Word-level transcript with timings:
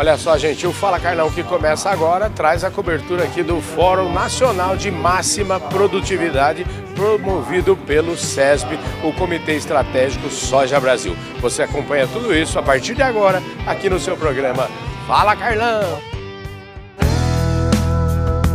Olha 0.00 0.16
só, 0.16 0.38
gente, 0.38 0.66
o 0.66 0.72
Fala 0.72 0.98
Carlão 0.98 1.30
que 1.30 1.42
começa 1.42 1.90
agora 1.90 2.30
traz 2.30 2.64
a 2.64 2.70
cobertura 2.70 3.24
aqui 3.24 3.42
do 3.42 3.60
Fórum 3.60 4.10
Nacional 4.10 4.74
de 4.74 4.90
Máxima 4.90 5.60
Produtividade, 5.60 6.64
promovido 6.96 7.76
pelo 7.76 8.16
SESB, 8.16 8.78
o 9.04 9.12
Comitê 9.12 9.56
Estratégico 9.56 10.30
Soja 10.30 10.80
Brasil. 10.80 11.14
Você 11.42 11.64
acompanha 11.64 12.06
tudo 12.06 12.34
isso 12.34 12.58
a 12.58 12.62
partir 12.62 12.94
de 12.94 13.02
agora 13.02 13.42
aqui 13.66 13.90
no 13.90 14.00
seu 14.00 14.16
programa 14.16 14.70
Fala 15.06 15.36
Carlão. 15.36 15.82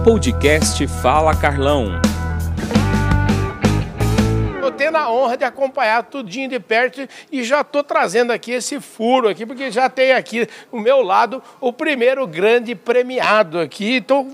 Podcast 0.04 0.88
Fala 0.88 1.36
Carlão 1.36 2.02
tendo 4.76 4.98
a 4.98 5.10
honra 5.10 5.38
de 5.38 5.44
acompanhar 5.44 6.04
tudinho 6.04 6.50
de 6.50 6.60
perto 6.60 7.08
e 7.32 7.44
já 7.44 7.62
estou 7.62 7.84
trazendo 7.84 8.32
aqui 8.32 8.52
esse 8.52 8.80
furo 8.80 9.30
aqui, 9.30 9.46
porque 9.46 9.72
já 9.72 9.90
tem 9.90 10.14
aqui 10.14 10.48
o 10.72 10.80
meu 10.80 11.02
lado 11.02 11.42
o 11.60 11.72
primeiro 11.72 12.28
grande 12.28 12.76
premiado 12.76 13.60
aqui. 13.60 13.98
Estou 13.98 14.28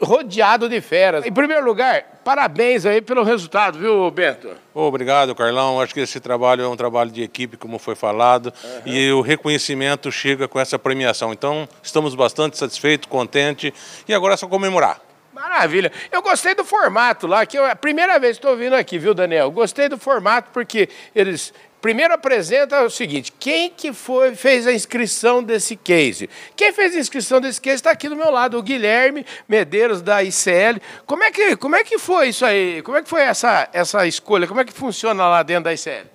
rodeado 0.00 0.68
de 0.68 0.80
feras. 0.80 1.26
Em 1.26 1.32
primeiro 1.32 1.64
lugar, 1.64 2.20
parabéns 2.24 2.86
aí 2.86 3.00
pelo 3.00 3.22
resultado, 3.22 3.78
viu, 3.78 4.10
Bento? 4.10 4.50
Obrigado, 4.74 5.34
Carlão. 5.34 5.80
Acho 5.80 5.92
que 5.94 6.00
esse 6.00 6.20
trabalho 6.20 6.62
é 6.62 6.68
um 6.68 6.76
trabalho 6.76 7.10
de 7.10 7.22
equipe, 7.22 7.56
como 7.56 7.78
foi 7.78 7.94
falado, 7.94 8.52
uhum. 8.62 8.92
e 8.92 9.12
o 9.12 9.20
reconhecimento 9.20 10.12
chega 10.12 10.46
com 10.46 10.60
essa 10.60 10.78
premiação. 10.78 11.32
Então, 11.32 11.68
estamos 11.82 12.14
bastante 12.14 12.56
satisfeitos, 12.56 13.08
contentes, 13.08 13.72
e 14.06 14.14
agora 14.14 14.34
é 14.34 14.36
só 14.36 14.46
comemorar. 14.46 15.07
Maravilha. 15.38 15.92
Eu 16.10 16.20
gostei 16.20 16.54
do 16.54 16.64
formato 16.64 17.26
lá, 17.26 17.46
que 17.46 17.56
é 17.56 17.70
a 17.70 17.76
primeira 17.76 18.18
vez 18.18 18.36
que 18.36 18.44
estou 18.44 18.56
vindo 18.56 18.74
aqui, 18.74 18.98
viu, 18.98 19.14
Daniel? 19.14 19.50
Gostei 19.50 19.88
do 19.88 19.96
formato 19.96 20.50
porque 20.52 20.88
eles 21.14 21.52
primeiro 21.80 22.12
apresentam 22.12 22.84
o 22.84 22.90
seguinte: 22.90 23.32
quem 23.38 23.70
que 23.70 23.92
foi 23.92 24.34
fez 24.34 24.66
a 24.66 24.72
inscrição 24.72 25.42
desse 25.42 25.76
case? 25.76 26.28
Quem 26.56 26.72
fez 26.72 26.96
a 26.96 26.98
inscrição 26.98 27.40
desse 27.40 27.60
case 27.60 27.76
está 27.76 27.92
aqui 27.92 28.08
do 28.08 28.16
meu 28.16 28.30
lado, 28.30 28.58
o 28.58 28.62
Guilherme 28.62 29.24
Medeiros 29.48 30.02
da 30.02 30.22
ICL. 30.24 30.80
Como 31.06 31.22
é 31.22 31.30
que 31.30 31.56
como 31.56 31.76
é 31.76 31.84
que 31.84 31.98
foi 31.98 32.30
isso 32.30 32.44
aí? 32.44 32.82
Como 32.82 32.96
é 32.96 33.02
que 33.02 33.08
foi 33.08 33.22
essa 33.22 33.68
essa 33.72 34.06
escolha? 34.06 34.46
Como 34.46 34.60
é 34.60 34.64
que 34.64 34.72
funciona 34.72 35.26
lá 35.28 35.42
dentro 35.44 35.64
da 35.64 35.72
ICL? 35.72 36.06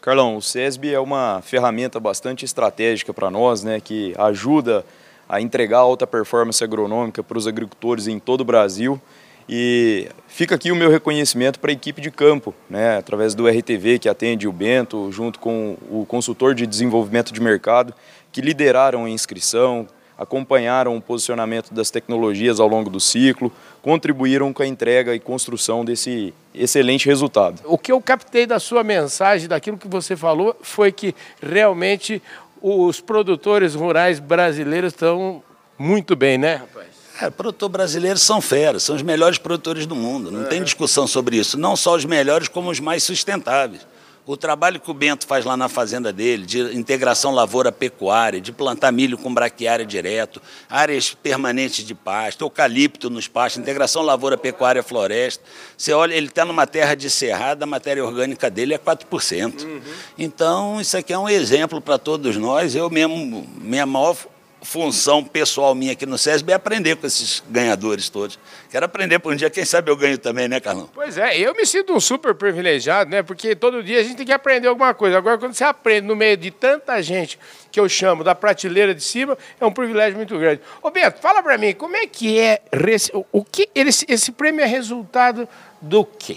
Carlão, 0.00 0.36
o 0.36 0.42
SESB 0.42 0.94
é 0.94 1.00
uma 1.00 1.42
ferramenta 1.42 1.98
bastante 1.98 2.44
estratégica 2.44 3.12
para 3.12 3.30
nós, 3.30 3.64
né, 3.64 3.80
que 3.80 4.14
ajuda 4.16 4.84
a 5.28 5.40
entregar 5.40 5.78
alta 5.78 6.06
performance 6.06 6.62
agronômica 6.62 7.22
para 7.22 7.36
os 7.36 7.46
agricultores 7.46 8.06
em 8.06 8.18
todo 8.18 8.40
o 8.40 8.44
Brasil. 8.44 9.00
E 9.48 10.08
fica 10.26 10.54
aqui 10.54 10.70
o 10.70 10.76
meu 10.76 10.90
reconhecimento 10.90 11.58
para 11.58 11.70
a 11.70 11.72
equipe 11.72 12.00
de 12.00 12.10
campo, 12.10 12.54
né, 12.68 12.98
através 12.98 13.34
do 13.34 13.48
RTV 13.48 13.98
que 13.98 14.08
atende 14.08 14.46
o 14.46 14.52
Bento, 14.52 15.10
junto 15.10 15.38
com 15.38 15.76
o 15.90 16.04
consultor 16.06 16.54
de 16.54 16.66
desenvolvimento 16.66 17.32
de 17.32 17.40
mercado, 17.40 17.94
que 18.30 18.42
lideraram 18.42 19.06
a 19.06 19.10
inscrição, 19.10 19.86
acompanharam 20.18 20.96
o 20.96 21.00
posicionamento 21.00 21.72
das 21.72 21.90
tecnologias 21.90 22.58
ao 22.58 22.66
longo 22.66 22.90
do 22.90 22.98
ciclo, 22.98 23.52
contribuíram 23.80 24.52
com 24.52 24.62
a 24.62 24.66
entrega 24.66 25.14
e 25.14 25.20
construção 25.20 25.84
desse 25.84 26.34
excelente 26.52 27.06
resultado. 27.06 27.62
O 27.64 27.78
que 27.78 27.92
eu 27.92 28.00
captei 28.02 28.44
da 28.44 28.58
sua 28.58 28.82
mensagem, 28.82 29.48
daquilo 29.48 29.78
que 29.78 29.86
você 29.86 30.16
falou, 30.16 30.56
foi 30.60 30.90
que 30.90 31.14
realmente 31.40 32.20
os 32.62 33.00
produtores 33.00 33.74
rurais 33.74 34.18
brasileiros 34.18 34.92
estão 34.92 35.42
muito 35.78 36.16
bem, 36.16 36.38
né, 36.38 36.56
rapaz? 36.56 36.88
É, 37.20 37.30
produtor 37.30 37.68
brasileiro 37.68 38.18
são 38.18 38.40
feras, 38.40 38.84
são 38.84 38.94
os 38.94 39.02
melhores 39.02 39.38
produtores 39.38 39.86
do 39.86 39.96
mundo. 39.96 40.30
Não 40.30 40.42
é. 40.42 40.44
tem 40.44 40.62
discussão 40.62 41.06
sobre 41.06 41.36
isso. 41.36 41.58
Não 41.58 41.74
só 41.74 41.96
os 41.96 42.04
melhores, 42.04 42.46
como 42.46 42.70
os 42.70 42.78
mais 42.78 43.02
sustentáveis. 43.02 43.84
O 44.28 44.36
trabalho 44.36 44.78
que 44.78 44.90
o 44.90 44.94
Bento 44.94 45.26
faz 45.26 45.46
lá 45.46 45.56
na 45.56 45.70
fazenda 45.70 46.12
dele, 46.12 46.44
de 46.44 46.60
integração 46.76 47.32
lavoura-pecuária, 47.32 48.42
de 48.42 48.52
plantar 48.52 48.92
milho 48.92 49.16
com 49.16 49.32
braquiária 49.32 49.86
direto, 49.86 50.38
áreas 50.68 51.14
permanentes 51.14 51.82
de 51.82 51.94
pasto, 51.94 52.44
eucalipto 52.44 53.08
nos 53.08 53.26
pastos, 53.26 53.62
integração 53.62 54.02
lavoura-pecuária-floresta. 54.02 55.42
Você 55.74 55.94
olha, 55.94 56.12
ele 56.12 56.26
está 56.26 56.44
numa 56.44 56.66
terra 56.66 56.94
de 56.94 57.08
cerrada, 57.08 57.64
a 57.64 57.66
matéria 57.66 58.04
orgânica 58.04 58.50
dele 58.50 58.74
é 58.74 58.78
4%. 58.78 59.64
Uhum. 59.64 59.80
Então, 60.18 60.78
isso 60.78 60.98
aqui 60.98 61.10
é 61.10 61.18
um 61.18 61.26
exemplo 61.26 61.80
para 61.80 61.96
todos 61.96 62.36
nós. 62.36 62.74
Eu 62.74 62.90
mesmo, 62.90 63.48
minha 63.58 63.86
maior 63.86 64.14
função 64.62 65.22
pessoal 65.22 65.74
minha 65.74 65.92
aqui 65.92 66.04
no 66.04 66.18
SESB 66.18 66.52
é 66.52 66.54
aprender 66.54 66.96
com 66.96 67.06
esses 67.06 67.42
ganhadores 67.48 68.08
todos. 68.08 68.38
Quero 68.70 68.84
aprender 68.84 69.18
por 69.18 69.32
um 69.32 69.36
dia, 69.36 69.48
quem 69.48 69.64
sabe 69.64 69.90
eu 69.90 69.96
ganho 69.96 70.18
também, 70.18 70.48
né, 70.48 70.60
Carlão? 70.60 70.88
Pois 70.92 71.16
é, 71.16 71.38
eu 71.38 71.54
me 71.54 71.64
sinto 71.64 71.92
um 71.92 72.00
super 72.00 72.34
privilegiado, 72.34 73.10
né? 73.10 73.22
Porque 73.22 73.54
todo 73.54 73.82
dia 73.82 74.00
a 74.00 74.02
gente 74.02 74.16
tem 74.16 74.26
que 74.26 74.32
aprender 74.32 74.68
alguma 74.68 74.92
coisa. 74.94 75.16
Agora, 75.18 75.38
quando 75.38 75.54
você 75.54 75.64
aprende 75.64 76.06
no 76.06 76.16
meio 76.16 76.36
de 76.36 76.50
tanta 76.50 77.00
gente 77.02 77.38
que 77.70 77.78
eu 77.78 77.88
chamo 77.88 78.24
da 78.24 78.34
prateleira 78.34 78.94
de 78.94 79.02
cima, 79.02 79.38
é 79.60 79.64
um 79.64 79.72
privilégio 79.72 80.16
muito 80.16 80.38
grande. 80.38 80.60
Ô, 80.82 80.90
Beto, 80.90 81.20
fala 81.20 81.42
para 81.42 81.56
mim, 81.56 81.74
como 81.74 81.96
é 81.96 82.06
que 82.06 82.38
é 82.38 82.60
o 83.32 83.44
que 83.44 83.68
esse 83.74 84.32
prêmio 84.32 84.62
é 84.62 84.66
resultado 84.66 85.48
do 85.80 86.04
quê? 86.04 86.36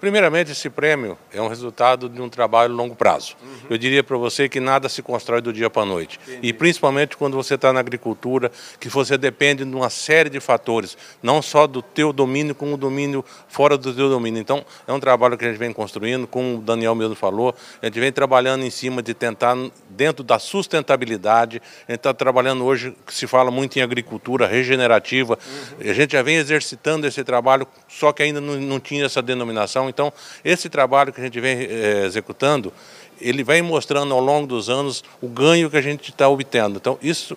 Primeiramente, 0.00 0.52
esse 0.52 0.68
prêmio 0.68 1.16
é 1.32 1.40
um 1.40 1.48
resultado 1.48 2.08
de 2.08 2.20
um 2.20 2.28
trabalho 2.28 2.72
a 2.72 2.76
longo 2.76 2.94
prazo. 2.94 3.36
Uhum. 3.42 3.66
Eu 3.70 3.78
diria 3.78 4.04
para 4.04 4.16
você 4.16 4.48
que 4.48 4.60
nada 4.60 4.88
se 4.88 5.02
constrói 5.02 5.40
do 5.40 5.52
dia 5.52 5.70
para 5.70 5.82
a 5.82 5.86
noite. 5.86 6.18
Entendi. 6.26 6.48
E 6.48 6.52
principalmente 6.52 7.16
quando 7.16 7.34
você 7.34 7.54
está 7.54 7.72
na 7.72 7.80
agricultura, 7.80 8.50
que 8.78 8.88
você 8.88 9.16
depende 9.16 9.64
de 9.64 9.74
uma 9.74 9.90
série 9.90 10.28
de 10.28 10.40
fatores, 10.40 10.96
não 11.22 11.40
só 11.40 11.66
do 11.66 11.80
teu 11.80 12.12
domínio, 12.12 12.54
como 12.54 12.74
o 12.74 12.76
domínio 12.76 13.24
fora 13.48 13.78
do 13.78 13.92
teu 13.92 14.08
domínio. 14.08 14.40
Então, 14.40 14.64
é 14.86 14.92
um 14.92 15.00
trabalho 15.00 15.36
que 15.36 15.44
a 15.44 15.48
gente 15.48 15.58
vem 15.58 15.72
construindo, 15.72 16.26
como 16.26 16.58
o 16.58 16.60
Daniel 16.60 16.94
mesmo 16.94 17.14
falou, 17.14 17.54
a 17.82 17.86
gente 17.86 17.98
vem 17.98 18.12
trabalhando 18.12 18.64
em 18.64 18.70
cima 18.70 19.02
de 19.02 19.14
tentar, 19.14 19.56
dentro 19.88 20.22
da 20.22 20.38
sustentabilidade, 20.38 21.62
a 21.88 21.92
gente 21.92 22.00
está 22.00 22.12
trabalhando 22.12 22.64
hoje, 22.64 22.94
que 23.06 23.14
se 23.14 23.26
fala 23.26 23.50
muito 23.50 23.78
em 23.78 23.82
agricultura 23.82 24.46
regenerativa, 24.46 25.38
uhum. 25.80 25.90
a 25.90 25.92
gente 25.92 26.12
já 26.12 26.22
vem 26.22 26.36
exercitando 26.36 27.06
esse 27.06 27.24
trabalho, 27.24 27.66
só 27.88 28.12
que 28.12 28.22
ainda 28.22 28.40
não, 28.40 28.54
não 28.56 28.80
tinha 28.80 29.04
essa 29.06 29.22
denominação 29.22 29.85
então, 29.88 30.12
esse 30.44 30.68
trabalho 30.68 31.12
que 31.12 31.20
a 31.20 31.24
gente 31.24 31.40
vem 31.40 31.58
é, 31.58 32.04
executando, 32.04 32.72
ele 33.20 33.42
vem 33.42 33.62
mostrando 33.62 34.12
ao 34.12 34.20
longo 34.20 34.46
dos 34.46 34.68
anos 34.68 35.02
o 35.20 35.28
ganho 35.28 35.70
que 35.70 35.76
a 35.76 35.82
gente 35.82 36.10
está 36.10 36.28
obtendo. 36.28 36.76
Então, 36.76 36.98
isso, 37.02 37.36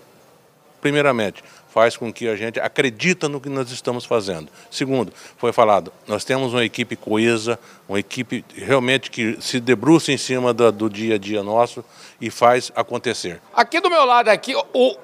primeiramente, 0.81 1.43
faz 1.69 1.95
com 1.95 2.11
que 2.11 2.27
a 2.27 2.35
gente 2.35 2.59
acredita 2.59 3.29
no 3.29 3.39
que 3.39 3.47
nós 3.47 3.71
estamos 3.71 4.03
fazendo. 4.03 4.49
Segundo, 4.71 5.13
foi 5.37 5.53
falado, 5.53 5.93
nós 6.07 6.23
temos 6.23 6.53
uma 6.53 6.65
equipe 6.65 6.95
coesa, 6.95 7.59
uma 7.87 7.99
equipe 7.99 8.43
realmente 8.55 9.11
que 9.11 9.37
se 9.39 9.59
debruça 9.59 10.11
em 10.11 10.17
cima 10.17 10.53
do, 10.53 10.71
do 10.71 10.89
dia 10.89 11.15
a 11.15 11.17
dia 11.17 11.43
nosso 11.43 11.85
e 12.19 12.29
faz 12.29 12.71
acontecer. 12.75 13.39
Aqui 13.53 13.79
do 13.79 13.89
meu 13.89 14.03
lado 14.03 14.29
aqui, 14.29 14.55
o, 14.55 14.65
o, 14.73 14.97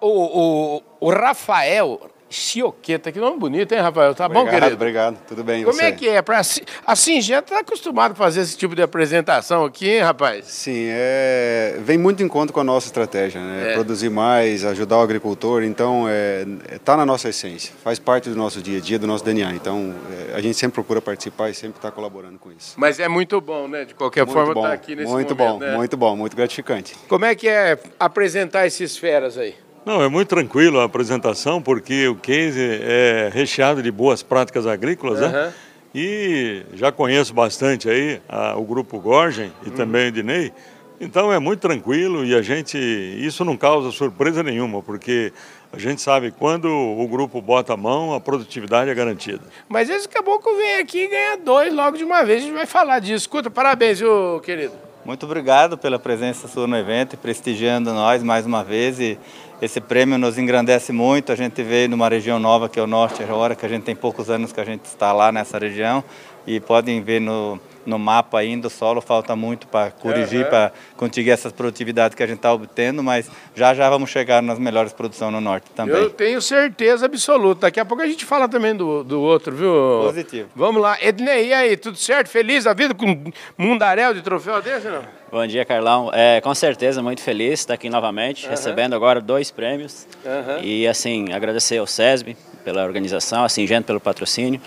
o, 0.00 0.82
o 1.00 1.10
Rafael 1.10 2.10
Chioqueta, 2.30 3.10
que 3.10 3.18
nome 3.18 3.36
bonito, 3.38 3.72
hein, 3.72 3.80
Rafael? 3.80 4.14
Tá 4.14 4.26
obrigado, 4.26 4.44
bom, 4.44 4.50
querido? 4.50 4.74
Obrigado, 4.74 5.18
tudo 5.26 5.42
bem. 5.42 5.64
Como 5.64 5.76
você? 5.76 5.84
é 5.86 5.92
que 5.92 6.08
é? 6.08 6.22
Pra, 6.22 6.40
a 6.86 6.96
Singenta 6.96 7.40
está 7.40 7.58
acostumado 7.58 8.12
a 8.12 8.14
fazer 8.14 8.42
esse 8.42 8.56
tipo 8.56 8.76
de 8.76 8.82
apresentação 8.82 9.64
aqui, 9.64 9.88
hein, 9.88 10.00
rapaz? 10.02 10.44
Sim, 10.46 10.86
é, 10.90 11.76
vem 11.80 11.98
muito 11.98 12.22
em 12.22 12.28
conta 12.28 12.52
com 12.52 12.60
a 12.60 12.64
nossa 12.64 12.86
estratégia, 12.86 13.40
né? 13.40 13.72
É. 13.72 13.74
Produzir 13.74 14.10
mais, 14.10 14.64
ajudar 14.64 14.98
o 14.98 15.00
agricultor, 15.00 15.64
então 15.64 16.06
está 16.08 16.74
é, 16.74 16.78
tá 16.78 16.96
na 16.96 17.04
nossa 17.04 17.28
essência, 17.28 17.74
faz 17.82 17.98
parte 17.98 18.30
do 18.30 18.36
nosso 18.36 18.62
dia 18.62 18.78
a 18.78 18.80
dia, 18.80 18.96
do 18.96 19.08
nosso 19.08 19.24
DNA. 19.24 19.52
Então 19.54 19.92
é, 20.30 20.36
a 20.36 20.40
gente 20.40 20.56
sempre 20.56 20.74
procura 20.74 21.02
participar 21.02 21.50
e 21.50 21.54
sempre 21.54 21.78
está 21.78 21.90
colaborando 21.90 22.38
com 22.38 22.52
isso. 22.52 22.74
Mas 22.76 23.00
é 23.00 23.08
muito 23.08 23.40
bom, 23.40 23.66
né? 23.66 23.84
De 23.84 23.94
qualquer 23.94 24.24
muito 24.24 24.34
forma, 24.34 24.52
estar 24.52 24.68
tá 24.68 24.72
aqui 24.72 24.94
nesse 24.94 25.10
muito 25.10 25.34
momento. 25.34 25.50
Muito 25.50 25.58
bom, 25.58 25.66
né? 25.66 25.76
muito 25.76 25.96
bom, 25.96 26.16
muito 26.16 26.36
gratificante. 26.36 26.94
Como 27.08 27.24
é 27.24 27.34
que 27.34 27.48
é 27.48 27.76
apresentar 27.98 28.68
esses 28.68 28.96
feras 28.96 29.36
aí? 29.36 29.54
Não, 29.84 30.02
é 30.02 30.08
muito 30.08 30.28
tranquilo 30.28 30.78
a 30.78 30.84
apresentação, 30.84 31.60
porque 31.60 32.06
o 32.08 32.14
case 32.14 32.60
é 32.60 33.30
recheado 33.32 33.82
de 33.82 33.90
boas 33.90 34.22
práticas 34.22 34.66
agrícolas, 34.66 35.20
uhum. 35.20 35.30
né? 35.30 35.52
E 35.94 36.62
já 36.74 36.92
conheço 36.92 37.34
bastante 37.34 37.88
aí 37.88 38.20
a, 38.28 38.56
o 38.56 38.64
grupo 38.64 39.00
Gorgen 39.00 39.52
e 39.64 39.70
uhum. 39.70 39.74
também 39.74 40.08
o 40.08 40.12
Dinei. 40.12 40.52
Então 41.00 41.32
é 41.32 41.38
muito 41.38 41.60
tranquilo 41.60 42.24
e 42.24 42.34
a 42.34 42.42
gente. 42.42 42.76
Isso 42.76 43.42
não 43.44 43.56
causa 43.56 43.90
surpresa 43.90 44.42
nenhuma, 44.42 44.82
porque 44.82 45.32
a 45.72 45.78
gente 45.78 46.02
sabe 46.02 46.30
quando 46.30 46.68
o 46.68 47.08
grupo 47.08 47.40
bota 47.40 47.72
a 47.72 47.76
mão, 47.76 48.12
a 48.12 48.20
produtividade 48.20 48.90
é 48.90 48.94
garantida. 48.94 49.42
Mas 49.66 49.88
esse 49.88 50.06
caboclo 50.06 50.54
vem 50.56 50.76
aqui 50.76 51.04
e 51.04 51.08
ganha 51.08 51.36
dois 51.38 51.74
logo 51.74 51.96
de 51.96 52.04
uma 52.04 52.22
vez. 52.22 52.42
A 52.42 52.46
gente 52.46 52.54
vai 52.54 52.66
falar 52.66 52.98
disso. 52.98 53.16
Escuta, 53.16 53.50
parabéns, 53.50 53.98
viu, 53.98 54.40
querido? 54.40 54.89
Muito 55.02 55.24
obrigado 55.24 55.78
pela 55.78 55.98
presença 55.98 56.46
sua 56.46 56.66
no 56.66 56.76
evento, 56.76 57.16
prestigiando 57.16 57.92
nós 57.94 58.22
mais 58.22 58.44
uma 58.44 58.62
vez. 58.62 59.00
E 59.00 59.18
esse 59.60 59.80
prêmio 59.80 60.18
nos 60.18 60.36
engrandece 60.36 60.92
muito. 60.92 61.32
A 61.32 61.34
gente 61.34 61.62
veio 61.62 61.88
numa 61.88 62.06
região 62.06 62.38
nova 62.38 62.68
que 62.68 62.78
é 62.78 62.82
o 62.82 62.86
norte 62.86 63.22
agora, 63.22 63.54
que 63.54 63.64
a 63.64 63.68
gente 63.68 63.84
tem 63.84 63.96
poucos 63.96 64.28
anos 64.28 64.52
que 64.52 64.60
a 64.60 64.64
gente 64.64 64.84
está 64.84 65.10
lá 65.10 65.32
nessa 65.32 65.58
região 65.58 66.04
e 66.46 66.60
podem 66.60 67.02
ver 67.02 67.18
no, 67.18 67.58
no 67.86 67.98
mapa 67.98 68.38
ainda, 68.38 68.66
o 68.66 68.70
solo 68.70 69.00
falta 69.00 69.34
muito 69.34 69.66
para 69.66 69.90
corrigir, 69.90 70.44
uhum. 70.44 70.50
para 70.50 70.72
conseguir 70.96 71.30
essas 71.30 71.52
produtividades 71.52 72.14
que 72.14 72.22
a 72.22 72.26
gente 72.26 72.36
está 72.36 72.52
obtendo, 72.52 73.02
mas 73.02 73.30
já 73.54 73.74
já 73.74 73.88
vamos 73.88 74.10
chegar 74.10 74.42
nas 74.42 74.58
melhores 74.58 74.92
produções 74.92 75.32
no 75.32 75.40
norte 75.40 75.70
também. 75.74 75.96
Eu 75.96 76.10
tenho 76.10 76.40
certeza 76.42 77.06
absoluta. 77.06 77.62
Daqui 77.62 77.80
a 77.80 77.84
pouco 77.84 78.02
a 78.02 78.06
gente 78.06 78.24
fala 78.24 78.48
também 78.48 78.74
do, 78.74 79.02
do 79.02 79.20
outro, 79.20 79.54
viu? 79.54 80.02
Positivo. 80.04 80.48
Vamos 80.54 80.80
lá. 80.80 80.98
Ednei, 81.00 81.48
e 81.48 81.52
aí, 81.52 81.76
tudo 81.76 81.96
certo? 81.96 82.28
Feliz 82.28 82.66
a 82.66 82.74
vida 82.74 82.94
com 82.94 83.32
mundaréu 83.56 84.14
de 84.14 84.22
troféu 84.22 84.60
desse, 84.60 84.88
não? 84.88 85.02
Bom 85.30 85.46
dia, 85.46 85.64
Carlão. 85.64 86.10
É, 86.12 86.40
com 86.40 86.54
certeza, 86.54 87.02
muito 87.02 87.22
feliz 87.22 87.48
de 87.48 87.54
estar 87.54 87.74
aqui 87.74 87.88
novamente, 87.88 88.44
uhum. 88.44 88.50
recebendo 88.50 88.94
agora 88.94 89.20
dois 89.20 89.50
prêmios. 89.50 90.06
Uhum. 90.24 90.62
E, 90.62 90.86
assim, 90.88 91.32
agradecer 91.32 91.78
ao 91.78 91.86
SESB 91.86 92.36
pela 92.64 92.84
organização, 92.84 93.44
a 93.44 93.48
Singento 93.48 93.86
pelo 93.86 94.00
patrocínio 94.00 94.60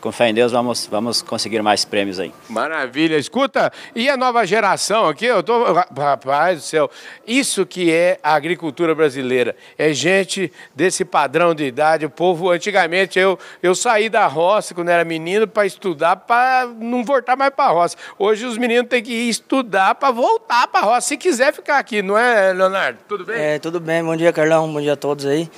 com 0.00 0.10
fé 0.10 0.28
em 0.28 0.34
Deus, 0.34 0.52
vamos, 0.52 0.86
vamos 0.86 1.22
conseguir 1.22 1.62
mais 1.62 1.84
prêmios 1.84 2.18
aí. 2.18 2.32
Maravilha. 2.48 3.16
Escuta, 3.16 3.72
e 3.94 4.08
a 4.08 4.16
nova 4.16 4.46
geração 4.46 5.06
aqui? 5.06 5.26
Eu 5.26 5.42
tô. 5.42 5.60
Rapaz 5.96 6.58
do 6.58 6.64
céu, 6.64 6.90
isso 7.26 7.66
que 7.66 7.92
é 7.92 8.18
a 8.22 8.34
agricultura 8.34 8.94
brasileira. 8.94 9.54
É 9.78 9.92
gente 9.92 10.52
desse 10.74 11.04
padrão 11.04 11.54
de 11.54 11.64
idade. 11.64 12.06
O 12.06 12.10
povo, 12.10 12.50
antigamente, 12.50 13.18
eu, 13.18 13.38
eu 13.62 13.74
saí 13.74 14.08
da 14.08 14.26
roça 14.26 14.74
quando 14.74 14.88
era 14.88 15.04
menino 15.04 15.46
para 15.46 15.66
estudar, 15.66 16.16
para 16.16 16.66
não 16.78 17.04
voltar 17.04 17.36
mais 17.36 17.52
para 17.54 17.70
a 17.70 17.72
roça. 17.72 17.96
Hoje 18.18 18.46
os 18.46 18.56
meninos 18.56 18.88
têm 18.88 19.02
que 19.02 19.12
ir 19.12 19.28
estudar 19.28 19.94
para 19.94 20.10
voltar 20.10 20.66
para 20.68 20.80
a 20.80 20.84
roça, 20.84 21.08
se 21.08 21.16
quiser 21.16 21.52
ficar 21.52 21.78
aqui, 21.78 22.02
não 22.02 22.16
é, 22.16 22.52
Leonardo? 22.52 22.98
Tudo 23.08 23.24
bem? 23.24 23.36
É, 23.38 23.58
tudo 23.58 23.80
bem. 23.80 24.02
Bom 24.02 24.16
dia, 24.16 24.32
Carlão. 24.32 24.72
Bom 24.72 24.80
dia 24.80 24.94
a 24.94 24.96
todos 24.96 25.26
aí. 25.26 25.50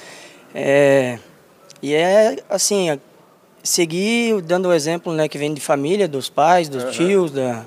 É, 0.55 1.19
e 1.83 1.95
é 1.95 2.37
assim, 2.49 2.99
seguir 3.63 4.41
dando 4.43 4.69
o 4.69 4.73
exemplo 4.73 5.13
né, 5.13 5.29
que 5.29 5.39
vem 5.39 5.55
de 5.55 5.61
família, 5.61 6.09
dos 6.09 6.29
pais, 6.29 6.69
dos 6.69 6.85
uhum. 6.85 6.91
tios, 6.91 7.31
da, 7.31 7.65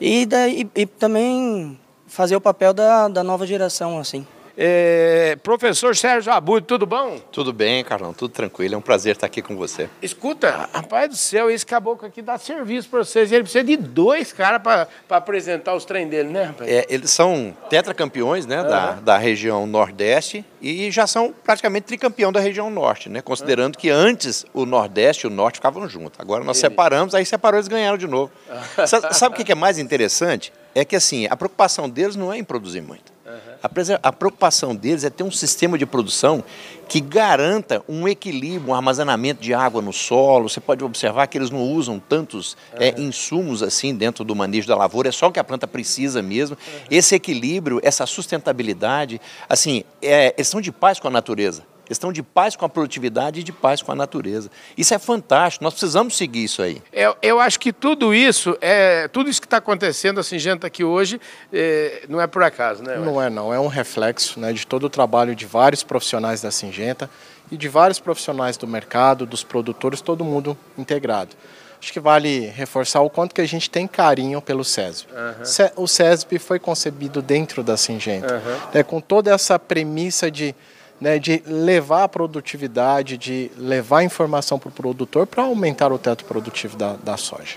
e, 0.00 0.26
da, 0.26 0.48
e, 0.48 0.68
e, 0.74 0.86
também 0.86 1.78
fazer 2.06 2.36
o 2.36 2.40
papel 2.40 2.72
da, 2.72 3.08
da 3.08 3.24
nova 3.24 3.46
geração, 3.46 3.98
assim. 3.98 4.26
É, 4.60 5.38
professor 5.40 5.94
Sérgio 5.94 6.32
Abud, 6.32 6.66
tudo 6.66 6.84
bom? 6.84 7.20
Tudo 7.30 7.52
bem, 7.52 7.84
Carlão, 7.84 8.12
tudo 8.12 8.32
tranquilo. 8.32 8.74
É 8.74 8.76
um 8.76 8.80
prazer 8.80 9.14
estar 9.14 9.26
aqui 9.26 9.40
com 9.40 9.56
você. 9.56 9.88
Escuta, 10.02 10.68
rapaz 10.72 11.08
do 11.08 11.16
céu, 11.16 11.48
esse 11.48 11.64
caboclo 11.64 12.08
aqui 12.08 12.20
dá 12.20 12.36
serviço 12.36 12.88
para 12.88 13.04
vocês. 13.04 13.30
Ele 13.30 13.44
precisa 13.44 13.62
de 13.62 13.76
dois 13.76 14.32
caras 14.32 14.60
para 14.60 14.88
apresentar 15.10 15.76
os 15.76 15.84
trem 15.84 16.08
dele, 16.08 16.30
né, 16.30 16.42
rapaz? 16.42 16.68
É, 16.68 16.84
eles 16.88 17.08
são 17.12 17.56
tetracampeões 17.70 18.46
né, 18.46 18.60
uhum. 18.60 18.68
da, 18.68 18.92
da 18.94 19.16
região 19.16 19.64
Nordeste 19.64 20.44
e 20.60 20.90
já 20.90 21.06
são 21.06 21.32
praticamente 21.44 21.86
tricampeão 21.86 22.32
da 22.32 22.40
região 22.40 22.68
Norte, 22.68 23.08
né? 23.08 23.22
Considerando 23.22 23.76
uhum. 23.76 23.80
que 23.80 23.90
antes 23.90 24.44
o 24.52 24.66
Nordeste 24.66 25.24
e 25.24 25.28
o 25.28 25.30
Norte 25.30 25.58
ficavam 25.58 25.88
juntos. 25.88 26.18
Agora 26.18 26.42
nós 26.42 26.58
separamos, 26.58 27.14
aí 27.14 27.24
separou, 27.24 27.58
eles 27.58 27.68
ganharam 27.68 27.96
de 27.96 28.08
novo. 28.08 28.32
Sabe 29.12 29.40
o 29.40 29.44
que 29.44 29.52
é 29.52 29.54
mais 29.54 29.78
interessante? 29.78 30.52
É 30.74 30.84
que 30.84 30.96
assim, 30.96 31.28
a 31.30 31.36
preocupação 31.36 31.88
deles 31.88 32.16
não 32.16 32.32
é 32.32 32.38
em 32.38 32.44
produzir 32.44 32.80
muito. 32.80 33.17
A, 34.02 34.12
preocupação 34.12 34.74
deles 34.74 35.04
é 35.04 35.10
ter 35.10 35.22
um 35.22 35.30
sistema 35.30 35.76
de 35.76 35.84
produção 35.84 36.44
que 36.88 37.00
garanta 37.00 37.82
um 37.88 38.08
equilíbrio, 38.08 38.70
um 38.70 38.74
armazenamento 38.74 39.42
de 39.42 39.52
água 39.52 39.82
no 39.82 39.92
solo. 39.92 40.48
Você 40.48 40.60
pode 40.60 40.82
observar 40.84 41.26
que 41.26 41.36
eles 41.36 41.50
não 41.50 41.60
usam 41.60 41.98
tantos 41.98 42.56
uhum. 42.72 42.78
é, 42.80 43.00
insumos 43.00 43.62
assim 43.62 43.94
dentro 43.94 44.24
do 44.24 44.34
manejo 44.34 44.66
da 44.68 44.76
lavoura, 44.76 45.08
é 45.08 45.12
só 45.12 45.28
o 45.28 45.32
que 45.32 45.40
a 45.40 45.44
planta 45.44 45.66
precisa 45.66 46.22
mesmo. 46.22 46.56
Uhum. 46.56 46.80
Esse 46.90 47.14
equilíbrio, 47.14 47.80
essa 47.82 48.06
sustentabilidade, 48.06 49.20
assim, 49.48 49.84
é, 50.00 50.34
eles 50.36 50.48
são 50.48 50.60
de 50.60 50.72
paz 50.72 50.98
com 50.98 51.08
a 51.08 51.10
natureza 51.10 51.62
estão 51.88 52.12
de 52.12 52.22
paz 52.22 52.56
com 52.56 52.64
a 52.64 52.68
produtividade 52.68 53.40
e 53.40 53.42
de 53.42 53.52
paz 53.52 53.82
com 53.82 53.92
a 53.92 53.94
natureza. 53.94 54.50
Isso 54.76 54.94
é 54.94 54.98
fantástico, 54.98 55.64
nós 55.64 55.74
precisamos 55.74 56.16
seguir 56.16 56.44
isso 56.44 56.62
aí. 56.62 56.82
Eu, 56.92 57.16
eu 57.22 57.40
acho 57.40 57.58
que 57.58 57.72
tudo 57.72 58.14
isso, 58.14 58.56
é, 58.60 59.08
tudo 59.08 59.30
isso 59.30 59.40
que 59.40 59.46
está 59.46 59.58
acontecendo, 59.58 60.20
assim, 60.20 60.38
gente 60.38 60.66
aqui 60.66 60.84
hoje, 60.84 61.20
é, 61.52 62.04
não 62.08 62.20
é 62.20 62.26
por 62.26 62.42
acaso, 62.42 62.82
né? 62.82 62.96
Não 62.96 63.20
é 63.20 63.30
não, 63.30 63.52
é 63.52 63.60
um 63.60 63.68
reflexo 63.68 64.38
né, 64.40 64.52
de 64.52 64.66
todo 64.66 64.84
o 64.84 64.90
trabalho 64.90 65.34
de 65.34 65.46
vários 65.46 65.82
profissionais 65.82 66.42
da 66.42 66.50
Singenta 66.50 67.08
e 67.50 67.56
de 67.56 67.68
vários 67.68 67.98
profissionais 67.98 68.56
do 68.56 68.66
mercado, 68.66 69.24
dos 69.24 69.42
produtores, 69.42 70.00
todo 70.00 70.24
mundo 70.24 70.56
integrado. 70.76 71.34
Acho 71.80 71.92
que 71.92 72.00
vale 72.00 72.46
reforçar 72.48 73.00
o 73.00 73.08
quanto 73.08 73.34
que 73.34 73.40
a 73.40 73.46
gente 73.46 73.70
tem 73.70 73.86
carinho 73.86 74.42
pelo 74.42 74.64
SESB. 74.64 75.08
Uhum. 75.12 75.84
O 75.84 75.86
SESB 75.86 76.38
foi 76.38 76.58
concebido 76.58 77.22
dentro 77.22 77.62
da 77.62 77.76
Singenta, 77.76 78.34
uhum. 78.34 78.70
né, 78.74 78.82
com 78.82 79.00
toda 79.00 79.32
essa 79.32 79.58
premissa 79.58 80.30
de 80.30 80.54
né, 81.00 81.18
de 81.18 81.42
levar 81.46 82.04
a 82.04 82.08
produtividade, 82.08 83.16
de 83.16 83.50
levar 83.56 83.98
a 83.98 84.04
informação 84.04 84.58
para 84.58 84.68
o 84.68 84.72
produtor 84.72 85.26
para 85.26 85.44
aumentar 85.44 85.92
o 85.92 85.98
teto 85.98 86.24
produtivo 86.24 86.76
da, 86.76 86.94
da 86.94 87.16
soja. 87.16 87.56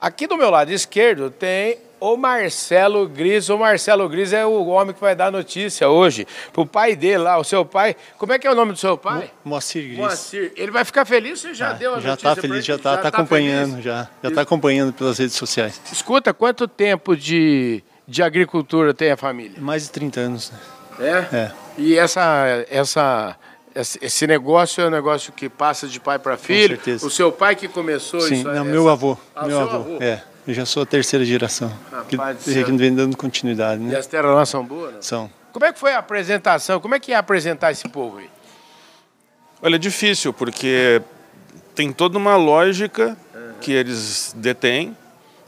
Aqui 0.00 0.26
do 0.26 0.36
meu 0.36 0.50
lado 0.50 0.72
esquerdo 0.72 1.30
tem 1.30 1.78
o 2.02 2.16
Marcelo 2.16 3.08
Gris. 3.08 3.48
O 3.48 3.56
Marcelo 3.56 4.08
Gris 4.08 4.32
é 4.32 4.44
o 4.44 4.66
homem 4.66 4.92
que 4.92 5.00
vai 5.00 5.14
dar 5.14 5.30
notícia 5.30 5.88
hoje 5.88 6.26
pro 6.52 6.66
pai 6.66 6.96
dele 6.96 7.18
lá, 7.18 7.38
o 7.38 7.44
seu 7.44 7.64
pai. 7.64 7.94
Como 8.18 8.32
é 8.32 8.38
que 8.40 8.46
é 8.46 8.50
o 8.50 8.56
nome 8.56 8.72
do 8.72 8.78
seu 8.78 8.98
pai? 8.98 9.30
Moacir 9.44 9.84
Gris. 9.84 9.96
Moacir. 9.98 10.52
Ele 10.56 10.72
vai 10.72 10.84
ficar 10.84 11.04
feliz? 11.04 11.40
Você 11.40 11.54
já 11.54 11.70
ah, 11.70 11.72
deu 11.74 11.94
a 11.94 12.00
já 12.00 12.02
tá 12.02 12.08
notícia? 12.08 12.26
Já 12.26 12.32
está 12.32 12.42
feliz, 12.42 12.64
já 12.64 12.74
está 12.74 12.96
tá, 12.96 13.02
tá 13.02 13.18
acompanhando, 13.18 13.70
feliz? 13.70 13.84
já. 13.84 14.08
Já 14.20 14.28
está 14.28 14.40
acompanhando 14.40 14.92
pelas 14.92 15.18
redes 15.18 15.36
sociais. 15.36 15.80
Escuta, 15.92 16.34
quanto 16.34 16.66
tempo 16.66 17.16
de, 17.16 17.84
de 18.06 18.20
agricultura 18.20 18.92
tem 18.92 19.12
a 19.12 19.16
família? 19.16 19.60
Mais 19.60 19.84
de 19.84 19.90
30 19.92 20.20
anos. 20.20 20.50
Né? 20.98 21.28
É? 21.30 21.36
É. 21.36 21.52
E 21.78 21.96
essa, 21.96 22.66
essa 22.68 23.36
esse 23.74 24.26
negócio 24.26 24.82
é 24.82 24.86
um 24.88 24.90
negócio 24.90 25.32
que 25.32 25.48
passa 25.48 25.86
de 25.86 25.98
pai 26.00 26.18
para 26.18 26.36
filho. 26.36 26.76
Com 26.76 26.84
certeza. 26.84 27.06
O 27.06 27.10
seu 27.10 27.30
pai 27.30 27.54
que 27.54 27.68
começou 27.68 28.20
Sim, 28.20 28.34
isso? 28.34 28.48
Essa... 28.50 28.64
meu 28.64 28.88
avô. 28.88 29.16
Ah, 29.34 29.46
meu 29.46 29.60
avô. 29.60 29.76
avô. 29.76 29.98
É. 30.00 30.22
Eu 30.46 30.54
já 30.54 30.66
sou 30.66 30.82
a 30.82 30.86
terceira 30.86 31.24
geração. 31.24 31.72
Rapaz 31.90 32.42
que, 32.42 32.64
que 32.64 32.72
vem 32.72 32.94
dando 32.94 33.16
continuidade, 33.16 33.80
né? 33.80 33.92
E 33.92 33.96
as 33.96 34.06
terras 34.06 34.34
lá 34.34 34.44
são 34.44 34.64
boas? 34.64 34.94
Não? 34.94 35.02
São. 35.02 35.30
Como 35.52 35.64
é 35.64 35.72
que 35.72 35.78
foi 35.78 35.92
a 35.92 35.98
apresentação? 35.98 36.80
Como 36.80 36.94
é 36.94 37.00
que 37.00 37.12
é 37.12 37.16
apresentar 37.16 37.70
esse 37.70 37.88
povo 37.88 38.18
aí? 38.18 38.28
Olha, 39.60 39.76
é 39.76 39.78
difícil, 39.78 40.32
porque 40.32 41.00
tem 41.74 41.92
toda 41.92 42.18
uma 42.18 42.36
lógica 42.36 43.16
uhum. 43.34 43.52
que 43.60 43.70
eles 43.70 44.34
detêm, 44.36 44.96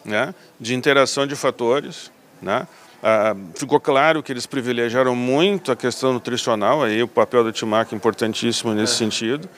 né? 0.05 0.33
De 0.61 0.75
interação 0.75 1.27
de 1.27 1.35
fatores, 1.35 2.13
né? 2.41 2.69
Ah, 3.03 3.35
ficou 3.55 3.81
claro 3.81 4.23
que 4.23 4.33
eles 4.33 4.47
privilegiaram 4.47 5.17
muito 5.17 5.73
a 5.73 5.77
questão 5.77 6.13
nutricional, 6.13 6.83
aí 6.83 7.03
o 7.03 7.09
papel 7.09 7.43
do 7.45 7.53
Timac 7.53 7.93
é 7.93 7.97
importantíssimo 7.97 8.73
nesse 8.73 8.93
uhum. 8.93 9.11
sentido. 9.11 9.49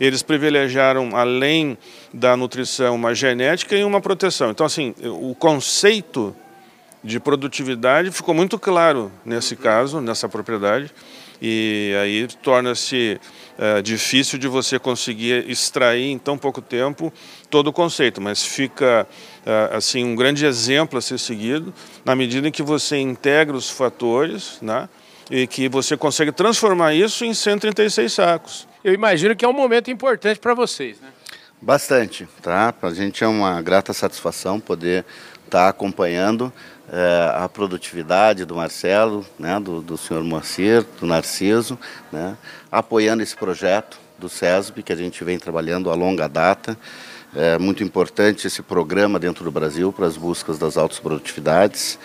Eles 0.00 0.22
privilegiaram, 0.22 1.16
além 1.16 1.76
da 2.12 2.36
nutrição, 2.36 2.94
uma 2.94 3.14
genética 3.14 3.76
e 3.76 3.84
uma 3.84 4.00
proteção. 4.00 4.50
Então, 4.50 4.66
assim, 4.66 4.94
o 5.02 5.34
conceito 5.34 6.34
de 7.02 7.18
produtividade 7.18 8.10
ficou 8.10 8.34
muito 8.34 8.58
claro 8.58 9.10
nesse 9.24 9.56
caso, 9.56 10.00
nessa 10.00 10.28
propriedade, 10.28 10.92
e 11.40 11.92
aí 12.00 12.28
torna-se 12.40 13.20
é, 13.58 13.82
difícil 13.82 14.38
de 14.38 14.46
você 14.46 14.78
conseguir 14.78 15.50
extrair 15.50 16.10
em 16.10 16.18
tão 16.18 16.38
pouco 16.38 16.62
tempo 16.62 17.12
todo 17.50 17.66
o 17.66 17.72
conceito, 17.72 18.20
mas 18.20 18.44
fica 18.44 19.06
é, 19.44 19.70
assim 19.72 20.04
um 20.04 20.14
grande 20.14 20.46
exemplo 20.46 20.96
a 20.96 21.02
ser 21.02 21.18
seguido 21.18 21.74
na 22.04 22.14
medida 22.14 22.46
em 22.46 22.52
que 22.52 22.62
você 22.62 22.98
integra 22.98 23.56
os 23.56 23.68
fatores, 23.68 24.58
né, 24.62 24.88
e 25.28 25.46
que 25.46 25.68
você 25.68 25.96
consegue 25.96 26.30
transformar 26.30 26.94
isso 26.94 27.24
em 27.24 27.34
136 27.34 28.12
sacos. 28.12 28.68
Eu 28.84 28.92
imagino 28.92 29.36
que 29.36 29.44
é 29.44 29.48
um 29.48 29.52
momento 29.52 29.90
importante 29.90 30.40
para 30.40 30.54
vocês, 30.54 31.00
né? 31.00 31.08
Bastante, 31.60 32.28
tá? 32.42 32.72
Para 32.72 32.88
a 32.88 32.94
gente 32.94 33.22
é 33.22 33.26
uma 33.28 33.62
grata 33.62 33.92
satisfação 33.92 34.58
poder 34.58 35.04
estar 35.44 35.64
tá 35.64 35.68
acompanhando 35.68 36.52
é, 36.90 37.32
a 37.36 37.48
produtividade 37.48 38.44
do 38.44 38.56
Marcelo, 38.56 39.24
né, 39.38 39.60
do, 39.60 39.80
do 39.80 39.96
senhor 39.96 40.24
Moacir, 40.24 40.84
do 40.98 41.06
Narciso, 41.06 41.78
né, 42.10 42.36
apoiando 42.72 43.22
esse 43.22 43.36
projeto 43.36 44.00
do 44.18 44.28
SESB 44.28 44.82
que 44.82 44.92
a 44.92 44.96
gente 44.96 45.22
vem 45.22 45.38
trabalhando 45.38 45.88
a 45.88 45.94
longa 45.94 46.28
data. 46.28 46.76
É 47.34 47.58
muito 47.58 47.84
importante 47.84 48.48
esse 48.48 48.60
programa 48.60 49.18
dentro 49.20 49.44
do 49.44 49.52
Brasil 49.52 49.92
para 49.92 50.06
as 50.06 50.16
buscas 50.16 50.58
das 50.58 50.76
altas 50.76 50.98
produtividades 50.98 51.98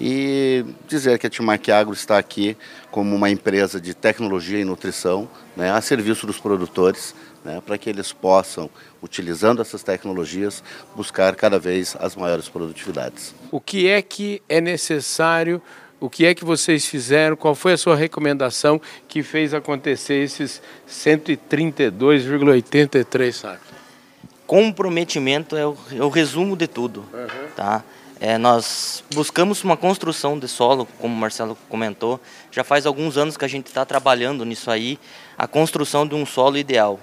e 0.00 0.64
dizer 0.88 1.18
que 1.18 1.26
a 1.26 1.30
Timac 1.30 1.70
Agro 1.70 1.92
está 1.92 2.16
aqui 2.16 2.56
como 2.90 3.14
uma 3.14 3.28
empresa 3.28 3.78
de 3.78 3.92
tecnologia 3.92 4.58
e 4.58 4.64
nutrição 4.64 5.28
né, 5.54 5.70
a 5.70 5.82
serviço 5.82 6.26
dos 6.26 6.40
produtores, 6.40 7.14
né, 7.44 7.62
para 7.64 7.76
que 7.76 7.90
eles 7.90 8.12
possam, 8.12 8.70
utilizando 9.02 9.60
essas 9.60 9.82
tecnologias, 9.82 10.64
buscar 10.96 11.36
cada 11.36 11.58
vez 11.58 11.94
as 12.00 12.16
maiores 12.16 12.48
produtividades. 12.48 13.34
O 13.50 13.60
que 13.60 13.88
é 13.88 14.00
que 14.00 14.40
é 14.48 14.58
necessário? 14.60 15.60
O 16.00 16.08
que 16.08 16.24
é 16.24 16.34
que 16.34 16.46
vocês 16.46 16.86
fizeram? 16.86 17.36
Qual 17.36 17.54
foi 17.54 17.74
a 17.74 17.76
sua 17.76 17.94
recomendação 17.94 18.80
que 19.06 19.22
fez 19.22 19.52
acontecer 19.52 20.24
esses 20.24 20.62
132,83 20.88 23.32
sacos? 23.32 23.68
Comprometimento 24.46 25.54
é 25.56 25.66
o, 25.66 25.76
é 25.92 26.02
o 26.02 26.08
resumo 26.08 26.56
de 26.56 26.66
tudo, 26.66 27.04
uhum. 27.12 27.50
tá? 27.54 27.84
É, 28.22 28.36
nós 28.36 29.02
buscamos 29.14 29.64
uma 29.64 29.78
construção 29.78 30.38
de 30.38 30.46
solo, 30.46 30.86
como 30.98 31.14
o 31.14 31.16
Marcelo 31.16 31.56
comentou. 31.70 32.20
Já 32.50 32.62
faz 32.62 32.84
alguns 32.84 33.16
anos 33.16 33.34
que 33.34 33.46
a 33.46 33.48
gente 33.48 33.68
está 33.68 33.82
trabalhando 33.86 34.44
nisso 34.44 34.70
aí, 34.70 34.98
a 35.38 35.46
construção 35.46 36.06
de 36.06 36.14
um 36.14 36.26
solo 36.26 36.58
ideal. 36.58 37.00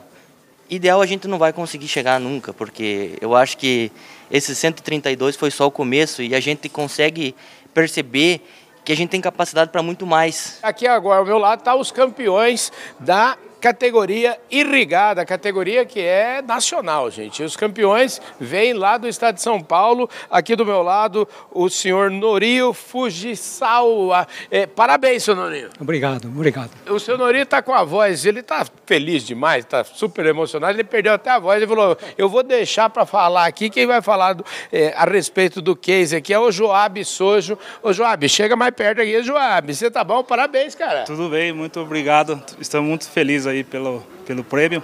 Ideal 0.70 1.02
a 1.02 1.08
gente 1.08 1.28
não 1.28 1.40
vai 1.40 1.52
conseguir 1.52 1.88
chegar 1.88 2.20
nunca, 2.20 2.54
porque 2.54 3.18
eu 3.20 3.36
acho 3.36 3.58
que 3.58 3.92
esse 4.30 4.54
132 4.54 5.36
foi 5.36 5.50
só 5.50 5.66
o 5.66 5.72
começo 5.72 6.22
e 6.22 6.36
a 6.36 6.40
gente 6.40 6.70
consegue 6.70 7.34
perceber 7.74 8.46
que 8.86 8.92
a 8.92 8.96
gente 8.96 9.10
tem 9.10 9.20
capacidade 9.20 9.72
para 9.72 9.82
muito 9.82 10.06
mais. 10.06 10.60
Aqui 10.62 10.86
agora 10.86 11.20
ao 11.20 11.26
meu 11.26 11.40
lado 11.40 11.64
tá 11.64 11.74
os 11.74 11.92
campeões 11.92 12.72
da 13.00 13.36
categoria 13.60 14.38
irrigada, 14.50 15.26
categoria 15.26 15.86
que 15.86 16.00
é 16.00 16.42
nacional, 16.42 17.10
gente. 17.10 17.44
Os 17.44 17.56
campeões 17.56 18.22
vêm 18.40 18.74
lá 18.74 18.98
do 18.98 19.08
estado 19.08 19.36
de 19.36 19.42
São 19.42 19.62
Paulo. 19.62 20.10
Aqui 20.30 20.56
do 20.56 20.66
meu 20.66 20.82
lado, 20.82 21.28
o 21.52 21.70
senhor 21.70 22.10
Norio 22.12 22.74
Fujisawa. 22.74 24.28
É, 24.50 24.66
parabéns, 24.66 25.24
senhor 25.24 25.38
Norio. 25.38 25.70
Obrigado, 25.80 26.28
obrigado. 26.28 26.72
O 26.90 27.00
senhor 27.00 27.18
Norio 27.18 27.44
está 27.44 27.62
com 27.62 27.74
a 27.74 27.84
voz, 27.84 28.26
ele 28.26 28.40
está 28.40 28.66
feliz 28.86 29.24
demais, 29.24 29.66
está 29.66 29.84
super 29.84 30.26
emocionado. 30.26 30.74
Ele 30.74 30.84
perdeu 30.84 31.14
até 31.14 31.30
a 31.30 31.40
voz. 31.40 31.58
Ele 31.58 31.68
falou: 31.68 31.98
Eu 32.18 32.30
vou 32.30 32.44
deixar 32.44 32.90
para 32.90 33.06
falar 33.06 33.46
aqui. 33.46 33.70
Quem 33.70 33.86
vai 33.86 34.02
falar 34.02 34.34
do, 34.34 34.46
é, 34.72 34.94
a 34.96 35.06
respeito 35.06 35.62
do 35.62 35.76
case 35.76 36.16
aqui 36.16 36.34
é 36.34 36.40
o 36.40 36.52
Joab 36.52 37.04
Sojo. 37.04 37.58
Ô, 37.82 37.92
Joab, 37.92 38.28
chega 38.30 38.56
mais 38.56 38.74
perto 38.74 39.02
aqui, 39.02 39.22
Joab. 39.24 39.74
Você 39.74 39.90
tá 39.90 40.04
bom? 40.04 40.24
Parabéns, 40.24 40.76
cara. 40.76 41.04
Tudo 41.04 41.30
bem, 41.30 41.52
muito 41.52 41.80
obrigado. 41.80 42.42
Estamos 42.60 42.88
muito 42.88 43.10
felizes 43.10 43.47
aí 43.48 43.64
pelo, 43.64 44.04
pelo 44.26 44.44
prêmio. 44.44 44.84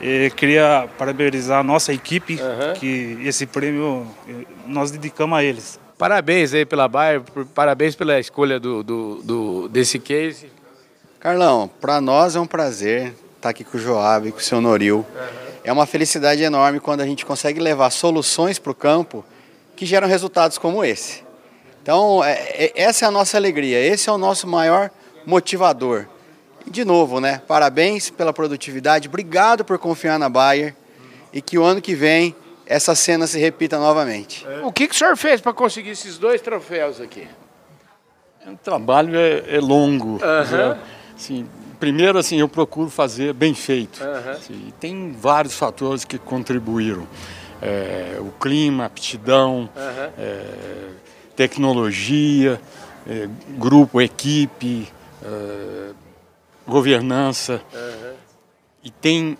E 0.00 0.30
queria 0.34 0.88
parabenizar 0.96 1.60
a 1.60 1.62
nossa 1.62 1.92
equipe, 1.92 2.40
uhum. 2.40 2.72
que 2.74 3.18
esse 3.22 3.44
prêmio 3.44 4.06
eh, 4.26 4.46
nós 4.66 4.90
dedicamos 4.90 5.38
a 5.38 5.44
eles. 5.44 5.78
Parabéns 5.98 6.54
aí 6.54 6.64
pela 6.64 6.88
Bayer, 6.88 7.20
parabéns 7.54 7.94
pela 7.94 8.18
escolha 8.18 8.58
do, 8.58 8.82
do, 8.82 9.14
do 9.22 9.68
desse 9.68 9.98
case. 9.98 10.50
Carlão, 11.18 11.70
para 11.80 12.00
nós 12.00 12.34
é 12.34 12.40
um 12.40 12.46
prazer 12.46 13.12
estar 13.36 13.50
aqui 13.50 13.62
com 13.62 13.76
o 13.76 13.80
Joab, 13.80 14.32
com 14.32 14.38
o 14.38 14.42
seu 14.42 14.58
Noril. 14.58 14.98
Uhum. 15.14 15.50
É 15.62 15.70
uma 15.70 15.84
felicidade 15.84 16.42
enorme 16.42 16.80
quando 16.80 17.02
a 17.02 17.06
gente 17.06 17.26
consegue 17.26 17.60
levar 17.60 17.90
soluções 17.90 18.58
para 18.58 18.72
o 18.72 18.74
campo 18.74 19.22
que 19.76 19.84
geram 19.84 20.08
resultados 20.08 20.56
como 20.56 20.82
esse. 20.82 21.22
Então, 21.82 22.24
é, 22.24 22.32
é, 22.32 22.72
essa 22.74 23.04
é 23.04 23.08
a 23.08 23.10
nossa 23.10 23.36
alegria, 23.36 23.78
esse 23.78 24.08
é 24.08 24.12
o 24.12 24.18
nosso 24.18 24.46
maior 24.46 24.90
motivador. 25.26 26.06
De 26.66 26.84
novo, 26.84 27.20
né? 27.20 27.42
Parabéns 27.46 28.10
pela 28.10 28.32
produtividade, 28.32 29.08
obrigado 29.08 29.64
por 29.64 29.78
confiar 29.78 30.18
na 30.18 30.28
Bayer 30.28 30.74
e 31.32 31.40
que 31.40 31.58
o 31.58 31.64
ano 31.64 31.80
que 31.80 31.94
vem 31.94 32.34
essa 32.66 32.94
cena 32.94 33.26
se 33.26 33.38
repita 33.38 33.78
novamente. 33.78 34.46
O 34.62 34.72
que, 34.72 34.86
que 34.86 34.94
o 34.94 34.98
senhor 34.98 35.16
fez 35.16 35.40
para 35.40 35.52
conseguir 35.52 35.90
esses 35.90 36.18
dois 36.18 36.40
troféus 36.40 37.00
aqui? 37.00 37.26
O 38.46 38.56
trabalho 38.56 39.16
é, 39.16 39.56
é 39.56 39.60
longo. 39.60 40.12
Uhum. 40.12 40.76
Assim, 41.14 41.46
primeiro, 41.78 42.18
assim, 42.18 42.38
eu 42.38 42.48
procuro 42.48 42.88
fazer 42.88 43.32
bem 43.32 43.54
feito. 43.54 44.02
Uhum. 44.02 44.30
Assim, 44.30 44.72
tem 44.78 45.12
vários 45.12 45.54
fatores 45.54 46.04
que 46.04 46.16
contribuíram. 46.16 47.06
É, 47.60 48.16
o 48.20 48.30
clima, 48.40 48.86
aptidão, 48.86 49.68
uhum. 49.76 50.10
é, 50.16 50.44
tecnologia, 51.36 52.60
é, 53.06 53.28
grupo, 53.58 54.00
equipe, 54.00 54.88
é, 55.22 55.90
governança. 56.70 57.60
Uhum. 57.74 58.14
E 58.82 58.90
tem 58.90 59.36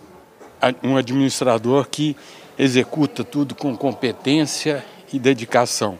um 0.83 0.95
administrador 0.95 1.87
que 1.89 2.15
executa 2.59 3.23
tudo 3.23 3.55
com 3.55 3.75
competência 3.75 4.85
e 5.11 5.17
dedicação. 5.17 5.97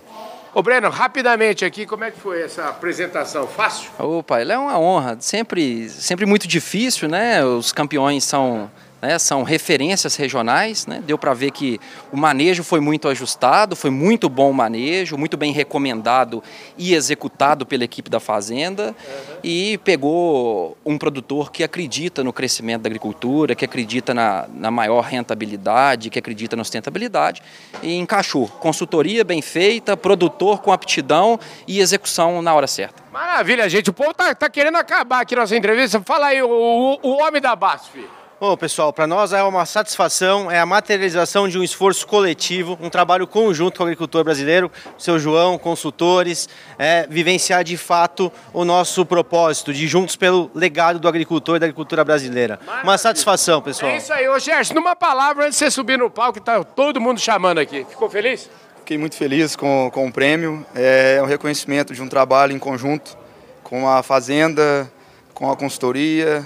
Ô 0.54 0.62
Breno, 0.62 0.90
rapidamente 0.90 1.64
aqui, 1.64 1.86
como 1.86 2.04
é 2.04 2.12
que 2.12 2.20
foi 2.20 2.44
essa 2.44 2.66
apresentação? 2.68 3.48
Fácil? 3.48 3.90
Opa, 3.98 4.42
ela 4.42 4.54
é 4.54 4.58
uma 4.58 4.78
honra. 4.78 5.18
Sempre, 5.20 5.90
sempre 5.90 6.26
muito 6.26 6.48
difícil, 6.48 7.08
né? 7.08 7.44
Os 7.44 7.72
campeões 7.72 8.26
são 8.26 8.70
né, 9.02 9.18
são 9.18 9.44
referências 9.44 10.16
regionais. 10.16 10.86
Né, 10.86 11.02
deu 11.06 11.18
para 11.18 11.34
ver 11.34 11.52
que 11.52 11.80
o 12.12 12.18
manejo 12.18 12.64
foi 12.64 12.80
muito 12.80 13.08
ajustado, 13.08 13.76
foi 13.76 13.90
muito 13.90 14.30
bom 14.30 14.52
o 14.52 14.54
manejo, 14.54 15.18
muito 15.18 15.36
bem 15.38 15.52
recomendado 15.52 16.44
e 16.78 16.94
executado 16.94 17.66
pela 17.66 17.84
equipe 17.84 18.10
da 18.10 18.20
Fazenda. 18.20 18.88
Uhum. 18.88 19.36
E 19.44 19.78
pegou 19.80 20.78
um 20.86 20.98
produtor 20.98 21.52
que 21.52 21.64
acredita 21.64 22.24
no 22.24 22.32
crescimento 22.32 22.84
da 22.84 22.88
agricultura, 22.88 23.56
que 23.56 23.66
acredita 23.66 24.14
na, 24.14 24.48
na 24.54 24.70
maior 24.70 25.02
rentabilidade, 25.02 26.10
que 26.10 26.20
acredita 26.20 26.56
na 26.56 26.64
sustentabilidade, 26.64 27.42
e 27.82 27.96
encaixou. 27.96 28.48
Consultoria 28.48 29.24
bem 29.24 29.42
feita, 29.42 29.98
produtor 29.98 30.62
com 30.62 30.72
aptidão 30.72 31.40
e 31.68 31.80
execução 31.80 32.42
na 32.42 32.54
hora 32.54 32.68
certa. 32.68 33.02
Maravilha, 33.12 33.68
gente. 33.68 33.90
O 33.90 33.94
povo 33.94 34.14
tá, 34.14 34.34
tá 34.34 34.50
querendo 34.50 34.78
acabar 34.78 35.22
aqui 35.22 35.36
nossa 35.36 35.56
entrevista. 35.56 36.02
Fala 36.06 36.28
aí, 36.28 36.42
o, 36.42 36.50
o, 36.50 37.00
o 37.02 37.22
homem 37.22 37.42
da 37.42 37.56
BASF. 37.56 38.21
Bom, 38.42 38.58
pessoal, 38.58 38.92
para 38.92 39.06
nós 39.06 39.34
é 39.34 39.44
uma 39.44 39.68
satisfação, 39.68 40.50
é 40.50 40.60
a 40.60 40.66
materialização 40.66 41.48
de 41.48 41.60
um 41.60 41.64
esforço 41.64 42.08
coletivo, 42.08 42.76
um 42.82 42.90
trabalho 42.90 43.28
conjunto 43.28 43.78
com 43.78 43.84
o 43.84 43.86
agricultor 43.86 44.24
brasileiro, 44.24 44.72
seu 44.98 45.20
João, 45.20 45.60
consultores, 45.60 46.50
é, 46.80 47.06
vivenciar 47.08 47.64
de 47.64 47.78
fato 47.78 48.32
o 48.52 48.66
nosso 48.66 49.06
propósito 49.06 49.72
de 49.72 49.88
juntos 49.88 50.16
pelo 50.16 50.50
legado 50.56 50.98
do 50.98 51.08
agricultor 51.08 51.58
e 51.58 51.60
da 51.60 51.68
agricultura 51.68 52.04
brasileira. 52.04 52.60
Maravilha. 52.66 52.84
Uma 52.84 52.98
satisfação, 52.98 53.62
pessoal. 53.62 53.92
É 53.92 53.98
isso 53.98 54.12
aí. 54.12 54.28
Ô, 54.28 54.40
Gerson, 54.40 54.74
numa 54.74 54.96
palavra, 54.96 55.46
antes 55.46 55.60
de 55.60 55.66
você 55.66 55.70
subir 55.70 56.00
no 56.00 56.10
palco, 56.10 56.40
está 56.40 56.64
todo 56.64 57.00
mundo 57.00 57.20
chamando 57.20 57.60
aqui. 57.60 57.86
Ficou 57.88 58.10
feliz? 58.10 58.50
Fiquei 58.78 58.98
muito 58.98 59.16
feliz 59.16 59.56
com, 59.56 59.92
com 59.94 60.08
o 60.08 60.12
prêmio. 60.12 60.66
É 60.74 61.20
um 61.22 61.28
reconhecimento 61.28 61.94
de 61.94 62.02
um 62.02 62.08
trabalho 62.08 62.54
em 62.54 62.60
conjunto 62.60 63.16
com 63.62 63.88
a 63.88 64.02
Fazenda, 64.02 64.92
com 65.32 65.52
a 65.52 65.56
consultoria, 65.56 66.44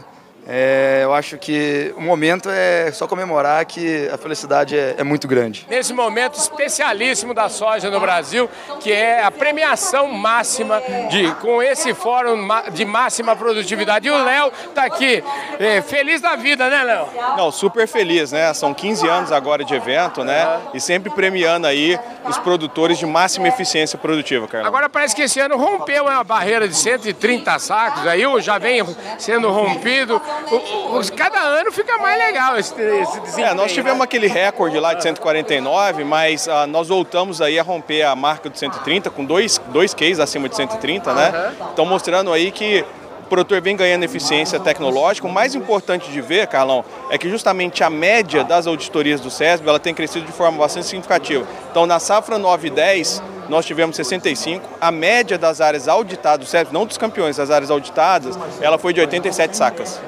é, 0.47 1.01
eu 1.03 1.13
acho 1.13 1.37
que 1.37 1.91
o 1.97 2.01
momento 2.01 2.49
é 2.51 2.91
só 2.91 3.07
comemorar 3.07 3.65
que 3.65 4.07
a 4.09 4.17
felicidade 4.17 4.77
é, 4.77 4.95
é, 4.99 5.03
muito 5.03 5.27
grande. 5.27 5.65
Nesse 5.67 5.91
momento 5.91 6.35
especialíssimo 6.37 7.33
da 7.33 7.49
soja 7.49 7.89
no 7.89 7.99
Brasil, 7.99 8.47
que 8.79 8.91
é 8.91 9.23
a 9.23 9.31
premiação 9.31 10.07
máxima 10.07 10.81
de, 11.09 11.33
com 11.35 11.63
esse 11.63 11.95
fórum 11.95 12.47
de 12.71 12.85
máxima 12.85 13.35
produtividade. 13.35 14.07
E 14.07 14.11
o 14.11 14.23
Léo 14.23 14.51
está 14.67 14.83
aqui, 14.83 15.23
é, 15.59 15.81
feliz 15.81 16.21
da 16.21 16.35
vida, 16.35 16.69
né, 16.69 16.83
Léo? 16.83 17.07
Não, 17.35 17.51
super 17.51 17.87
feliz, 17.87 18.31
né? 18.31 18.53
São 18.53 18.71
15 18.71 19.07
anos 19.07 19.31
agora 19.31 19.63
de 19.63 19.73
evento, 19.73 20.23
né? 20.23 20.59
E 20.75 20.79
sempre 20.79 21.09
premiando 21.09 21.65
aí 21.65 21.99
os 22.27 22.37
produtores 22.37 22.99
de 22.99 23.05
máxima 23.05 23.47
eficiência 23.47 23.97
produtiva, 23.97 24.47
Carlos. 24.47 24.67
Agora 24.67 24.89
parece 24.89 25.15
que 25.15 25.23
esse 25.23 25.39
ano 25.39 25.57
rompeu 25.57 26.03
uma 26.03 26.23
barreira 26.23 26.67
de 26.67 26.75
130 26.75 27.57
sacos, 27.57 28.05
aí 28.05 28.23
já 28.41 28.59
vem 28.59 28.83
sendo 29.17 29.49
rompido 29.49 30.21
cada 31.15 31.39
ano 31.39 31.71
fica 31.71 31.97
mais 31.97 32.17
legal 32.17 32.57
esse, 32.57 32.73
esse 32.73 33.19
desempenho. 33.19 33.47
É, 33.47 33.53
nós 33.53 33.71
tivemos 33.71 33.99
né? 33.99 34.03
aquele 34.03 34.27
recorde 34.27 34.79
lá 34.79 34.93
de 34.93 35.03
149, 35.03 36.03
mas 36.03 36.47
uh, 36.47 36.67
nós 36.67 36.87
voltamos 36.87 37.41
aí 37.41 37.59
a 37.59 37.63
romper 37.63 38.03
a 38.03 38.15
marca 38.15 38.49
de 38.49 38.57
130 38.57 39.09
com 39.09 39.25
dois, 39.25 39.59
dois 39.69 39.93
cases 39.93 40.19
acima 40.19 40.49
de 40.49 40.55
130, 40.55 41.13
né? 41.13 41.55
Então 41.73 41.85
mostrando 41.85 42.31
aí 42.31 42.51
que 42.51 42.85
o 43.25 43.27
produtor 43.27 43.59
vem 43.59 43.75
ganhando 43.75 44.03
eficiência 44.03 44.59
tecnológica. 44.59 45.27
O 45.27 45.31
mais 45.31 45.55
importante 45.55 46.11
de 46.11 46.21
ver, 46.21 46.45
Carlão, 46.47 46.85
é 47.09 47.17
que 47.17 47.27
justamente 47.27 47.83
a 47.83 47.89
média 47.89 48.43
das 48.43 48.67
auditorias 48.67 49.19
do 49.19 49.31
SESB 49.31 49.67
ela 49.67 49.79
tem 49.79 49.93
crescido 49.93 50.25
de 50.25 50.31
forma 50.31 50.59
bastante 50.59 50.85
significativa. 50.85 51.45
Então, 51.71 51.87
na 51.87 51.99
safra 51.99 52.37
9 52.37 52.67
e 52.67 52.69
10, 52.69 53.23
nós 53.49 53.65
tivemos 53.65 53.95
65. 53.95 54.63
A 54.79 54.91
média 54.91 55.37
das 55.37 55.59
áreas 55.59 55.87
auditadas 55.87 56.45
do 56.45 56.49
SESB, 56.49 56.71
não 56.71 56.85
dos 56.85 56.97
campeões, 56.97 57.37
das 57.37 57.49
áreas 57.49 57.71
auditadas, 57.71 58.37
ela 58.61 58.77
foi 58.77 58.93
de 58.93 58.99
87 58.99 59.57
sacas. 59.57 59.99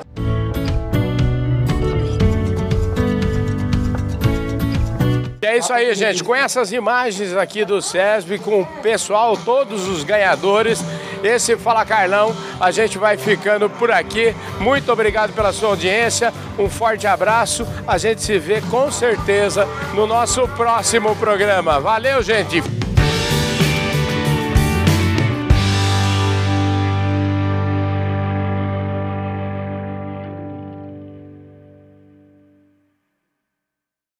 É 5.57 5.59
isso 5.59 5.73
aí, 5.73 5.95
gente. 5.95 6.23
Com 6.23 6.35
essas 6.35 6.71
imagens 6.71 7.35
aqui 7.35 7.65
do 7.65 7.81
SESB, 7.81 8.37
com 8.37 8.61
o 8.61 8.65
pessoal, 8.83 9.35
todos 9.35 9.87
os 9.87 10.03
ganhadores, 10.03 10.85
esse 11.23 11.57
Fala 11.57 11.83
Carlão, 11.83 12.35
a 12.59 12.69
gente 12.69 12.99
vai 12.99 13.17
ficando 13.17 13.67
por 13.67 13.89
aqui. 13.89 14.35
Muito 14.59 14.91
obrigado 14.91 15.33
pela 15.33 15.51
sua 15.51 15.69
audiência, 15.69 16.31
um 16.59 16.69
forte 16.69 17.07
abraço. 17.07 17.67
A 17.87 17.97
gente 17.97 18.21
se 18.21 18.37
vê 18.37 18.61
com 18.69 18.91
certeza 18.91 19.67
no 19.95 20.05
nosso 20.05 20.47
próximo 20.49 21.15
programa. 21.15 21.79
Valeu, 21.79 22.21
gente! 22.21 22.76